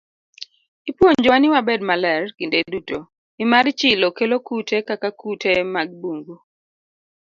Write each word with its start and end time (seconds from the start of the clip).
Ipuonjowa 0.89 1.37
ni 1.39 1.47
wabed 1.53 1.81
maler 1.89 2.23
kinde 2.37 2.59
duto, 2.71 2.97
nimar 3.37 3.65
chilo 3.79 4.07
kelo 4.17 4.37
kute 4.47 4.77
kaka 4.87 5.09
kute 5.19 5.51
mag 5.73 5.89
bungu. 6.01 6.35